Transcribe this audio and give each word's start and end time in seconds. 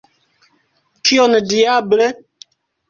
Kion, 1.11 1.39
diable! 1.53 2.11